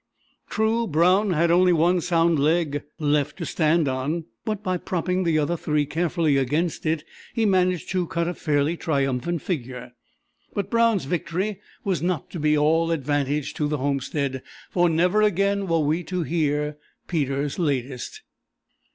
True, 0.49 0.87
Brown 0.87 1.29
had 1.33 1.51
only 1.51 1.71
one 1.71 2.01
sound 2.01 2.39
leg 2.39 2.81
left 2.97 3.37
to 3.37 3.45
stand 3.45 3.87
on, 3.87 4.25
but 4.45 4.63
by 4.63 4.77
propping 4.77 5.23
the 5.25 5.37
other 5.37 5.55
three 5.55 5.85
carefully 5.85 6.37
against 6.37 6.87
it, 6.87 7.03
he 7.35 7.45
managed 7.45 7.91
to 7.91 8.07
cut 8.07 8.27
a 8.27 8.33
fairly 8.33 8.75
triumphant 8.75 9.43
figure. 9.43 9.91
But 10.55 10.71
Brown's 10.71 11.05
victory 11.05 11.59
was 11.83 12.01
not 12.01 12.31
to 12.31 12.39
be 12.39 12.57
all 12.57 12.89
advantage 12.89 13.53
to 13.53 13.67
the 13.67 13.77
homestead, 13.77 14.41
for 14.71 14.89
never 14.89 15.21
again 15.21 15.67
were 15.67 15.77
we 15.81 16.01
to 16.05 16.23
hear 16.23 16.79
"Peter's 17.07 17.59
latest." 17.59 18.23